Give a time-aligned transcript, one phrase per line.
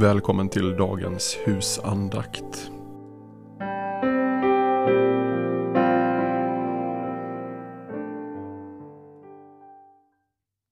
[0.00, 2.70] Välkommen till dagens husandakt.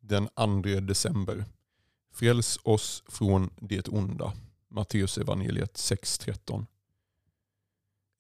[0.01, 1.45] Den 2 december.
[2.13, 4.33] Fräls oss från det onda.
[4.69, 6.67] Matteus evangeliet 6.13.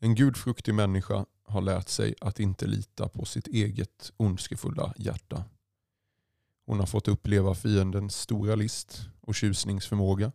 [0.01, 5.45] En gudfruktig människa har lärt sig att inte lita på sitt eget ondskefulla hjärta.
[6.67, 10.33] Hon har fått uppleva fiendens stora list och tjusningsförmåga.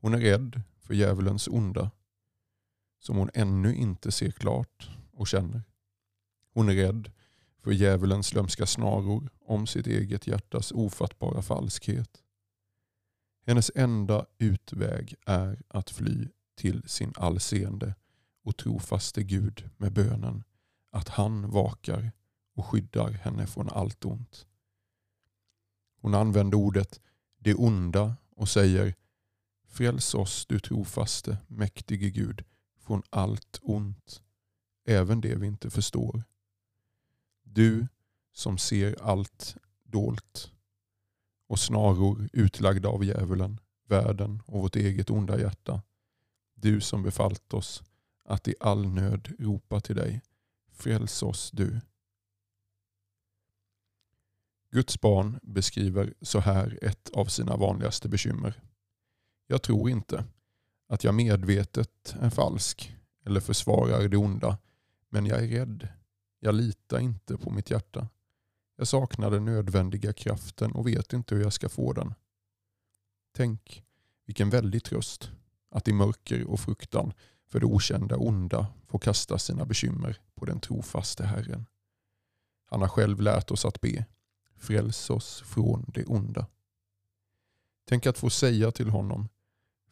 [0.00, 1.90] Hon är rädd för djävulens onda
[2.98, 5.62] som hon ännu inte ser klart och känner.
[6.52, 7.12] Hon är rädd
[7.62, 12.22] för djävulens lömska snaror om sitt eget hjärtas ofattbara falskhet.
[13.46, 17.94] Hennes enda utväg är att fly till sin allseende
[18.44, 20.44] och trofaste Gud med bönen
[20.90, 22.12] att han vakar
[22.54, 24.46] och skyddar henne från allt ont.
[26.00, 27.00] Hon använder ordet
[27.38, 28.94] det onda och säger
[29.70, 32.44] Fräls oss du trofaste, mäktige Gud,
[32.78, 34.22] från allt ont,
[34.84, 36.24] även det vi inte förstår.
[37.42, 37.86] Du
[38.32, 40.52] som ser allt dolt
[41.46, 45.82] och snaror utlagda av djävulen, världen och vårt eget onda hjärta.
[46.54, 47.82] Du som befallt oss
[48.24, 50.22] att i all nöd ropa till dig.
[50.72, 51.80] Fräls oss du.
[54.70, 58.69] Guds barn beskriver så här ett av sina vanligaste bekymmer.
[59.50, 60.24] Jag tror inte
[60.88, 64.58] att jag medvetet är falsk eller försvarar det onda,
[65.08, 65.88] men jag är rädd.
[66.40, 68.08] Jag litar inte på mitt hjärta.
[68.76, 72.14] Jag saknar den nödvändiga kraften och vet inte hur jag ska få den.
[73.32, 73.84] Tänk
[74.26, 75.30] vilken väldig tröst
[75.70, 77.12] att i mörker och fruktan
[77.46, 81.66] för det okända onda få kasta sina bekymmer på den trofaste Herren.
[82.64, 84.06] Han har själv lärt oss att be.
[84.56, 86.46] Fräls oss från det onda.
[87.88, 89.28] Tänk att få säga till honom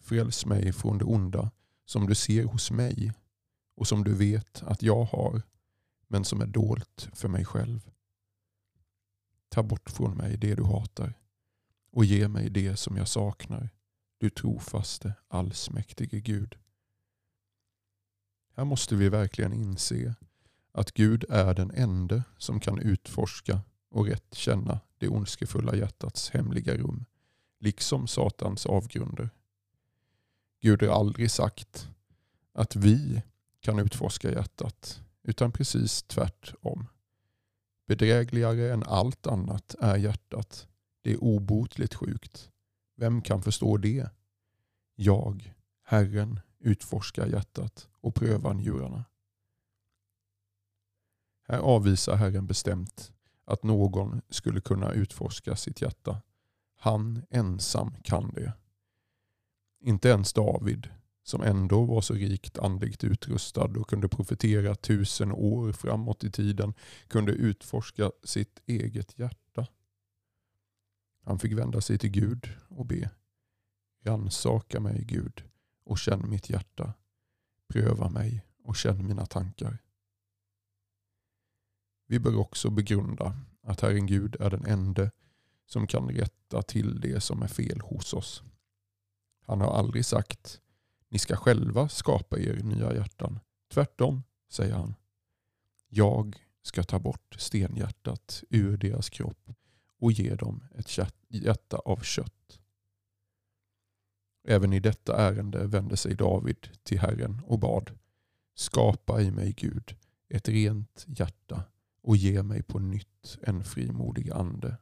[0.08, 1.50] Fräls mig från det onda
[1.84, 3.12] som du ser hos mig
[3.76, 5.42] och som du vet att jag har
[6.06, 7.90] men som är dolt för mig själv.
[9.48, 11.14] Ta bort från mig det du hatar
[11.92, 13.70] och ge mig det som jag saknar,
[14.18, 16.58] du trofaste allsmäktige Gud.
[18.56, 20.14] Här måste vi verkligen inse
[20.72, 26.76] att Gud är den ende som kan utforska och rätt känna det ondskefulla hjärtats hemliga
[26.76, 27.04] rum,
[27.58, 29.30] liksom Satans avgrunder.
[30.60, 31.88] Gud har aldrig sagt
[32.52, 33.22] att vi
[33.60, 36.86] kan utforska hjärtat, utan precis tvärtom.
[37.86, 40.68] Bedrägligare än allt annat är hjärtat.
[41.02, 42.50] Det är obotligt sjukt.
[42.96, 44.10] Vem kan förstå det?
[44.94, 45.54] Jag,
[45.84, 49.04] Herren, utforskar hjärtat och prövar njurarna.
[51.48, 53.12] Här avvisar Herren bestämt
[53.44, 56.22] att någon skulle kunna utforska sitt hjärta.
[56.76, 58.52] Han ensam kan det.
[59.80, 60.88] Inte ens David,
[61.22, 66.74] som ändå var så rikt andligt utrustad och kunde profetera tusen år framåt i tiden,
[67.08, 69.66] kunde utforska sitt eget hjärta.
[71.24, 73.10] Han fick vända sig till Gud och be.
[74.04, 75.44] Rannsaka mig Gud
[75.84, 76.94] och känn mitt hjärta.
[77.68, 79.78] Pröva mig och känn mina tankar.
[82.06, 85.10] Vi bör också begrunda att Herren Gud är den ende
[85.66, 88.42] som kan rätta till det som är fel hos oss.
[89.48, 90.60] Han har aldrig sagt
[91.08, 93.40] ni ska själva skapa er nya hjärtan.
[93.68, 94.94] Tvärtom, säger han.
[95.88, 99.50] Jag ska ta bort stenhjärtat ur deras kropp
[99.98, 100.98] och ge dem ett
[101.28, 102.60] hjärta av kött.
[104.44, 107.98] Även i detta ärende vände sig David till Herren och bad.
[108.54, 109.96] Skapa i mig Gud
[110.28, 111.64] ett rent hjärta
[112.02, 114.76] och ge mig på nytt en frimodig ande.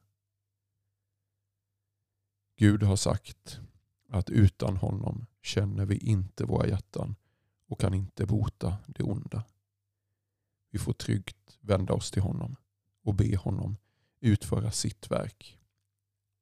[2.56, 3.61] Gud har sagt
[4.08, 7.17] att utan honom känner vi inte våra hjärtan
[7.69, 9.44] och kan inte bota det onda.
[10.70, 12.56] Vi får tryggt vända oss till honom
[13.03, 13.76] och be honom
[14.20, 15.58] utföra sitt verk.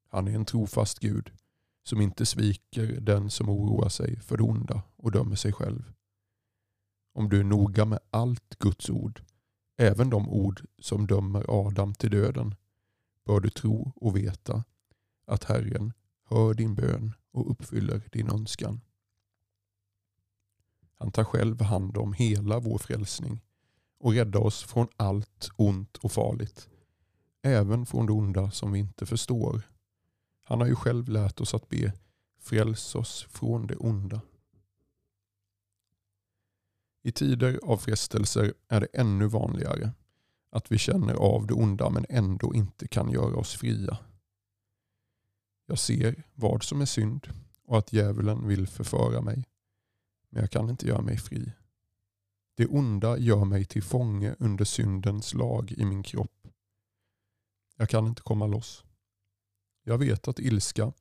[0.08, 1.32] Han är en trofast Gud
[1.82, 5.93] som inte sviker den som oroar sig för det onda och dömer sig själv.
[7.12, 9.22] Om du är noga med allt Guds ord,
[9.76, 12.55] även de ord som dömer Adam till döden,
[13.25, 14.64] bör du tro och veta
[15.26, 15.93] att Herren
[16.25, 18.81] hör din bön och uppfyller din önskan.
[20.98, 23.40] Han tar själv hand om hela vår frälsning
[23.98, 26.69] och räddar oss från allt ont och farligt.
[27.42, 29.62] Även från det onda som vi inte förstår.
[30.42, 31.92] Han har ju själv lärt oss att be
[32.38, 34.20] Fräls oss från det onda.
[37.02, 39.92] I tider av frestelser är det ännu vanligare
[40.50, 43.98] att vi känner av det onda men ändå inte kan göra oss fria.
[45.66, 47.28] Jag ser vad som är synd
[47.64, 49.44] och att djävulen vill förföra mig.
[50.28, 51.52] Men jag kan inte göra mig fri.
[52.55, 56.49] Det onda gör mig till fånge under syndens lag i min kropp.
[57.76, 58.84] Jag kan inte komma loss.
[59.84, 60.93] Jag vet att ilska,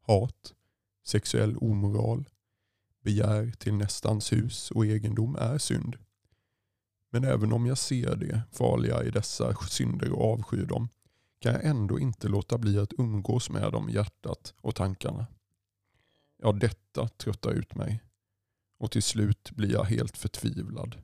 [0.00, 0.54] hat,
[1.04, 2.28] sexuell omoral,
[3.00, 5.96] begär till nästans hus och egendom är synd.
[7.10, 10.88] Men även om jag ser det farliga i dessa synder och avskyr dem
[11.42, 15.26] kan jag ändå inte låta bli att umgås med dem i hjärtat och tankarna.
[16.36, 18.02] Ja, detta tröttar ut mig
[18.78, 21.02] och till slut blir jag helt förtvivlad.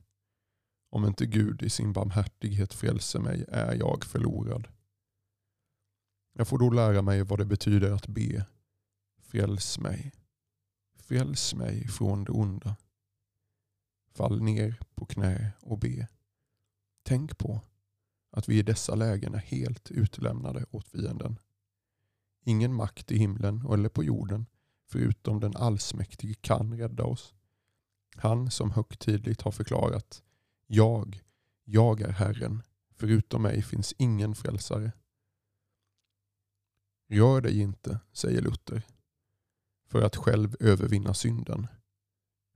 [0.89, 4.67] Om inte Gud i sin barmhärtighet frälser mig är jag förlorad.
[6.33, 8.45] Jag får då lära mig vad det betyder att be.
[9.21, 10.11] Fräls mig.
[10.95, 12.75] Fräls mig från det onda.
[14.11, 16.07] Fall ner på knä och be.
[17.03, 17.61] Tänk på
[18.29, 21.39] att vi i dessa lägen är helt utlämnade åt fienden.
[22.45, 24.45] Ingen makt i himlen eller på jorden
[24.87, 27.33] förutom den allsmäktige kan rädda oss.
[28.15, 30.23] Han som högtidligt har förklarat
[30.67, 31.21] Jag,
[31.63, 34.91] jag är Herren, förutom mig finns ingen frälsare.
[37.07, 38.83] Rör dig inte, säger Luther,
[39.87, 41.67] för att själv övervinna synden.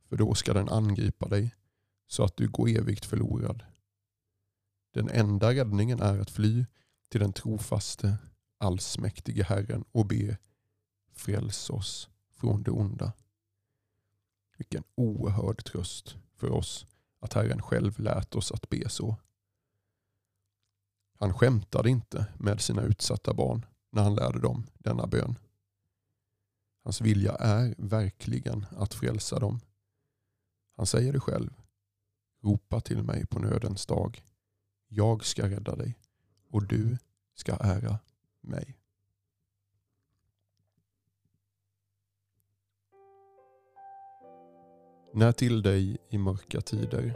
[0.09, 1.55] För då ska den angripa dig
[2.07, 3.63] så att du går evigt förlorad.
[4.93, 6.65] Den enda räddningen är att fly
[7.09, 8.17] till den trofaste,
[8.57, 10.37] allsmäktige Herren och be
[11.13, 13.13] Fräls oss från det onda.
[14.57, 16.85] Vilken oerhörd tröst för oss
[17.19, 19.15] att Herren själv lät oss att be så.
[21.19, 25.35] Han skämtade inte med sina utsatta barn när han lärde dem denna bön.
[26.83, 29.59] Hans vilja är verkligen att frälsa dem.
[30.75, 31.53] Han säger det själv.
[32.41, 34.23] Ropa till mig på nödens dag.
[34.95, 35.97] Jag ska rädda dig
[36.51, 36.97] och du
[37.35, 37.99] ska ära
[38.41, 38.77] mig.
[45.13, 47.15] När till dig i mörka tider,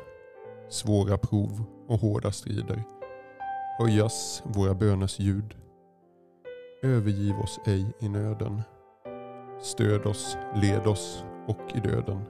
[0.70, 2.84] svåra prov och hårda strider
[3.78, 5.56] höjas våra böners ljud.
[6.84, 8.62] Övergiv oss ej i nöden.
[9.62, 12.22] Stöd oss, led oss och i döden.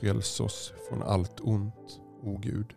[0.00, 2.74] Fräls oss från allt ont, o Gud.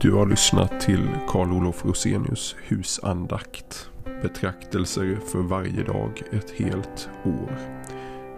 [0.00, 3.90] Du har lyssnat till Karl Olof Rosenius husandakt.
[4.22, 7.58] Betraktelser för varje dag ett helt år.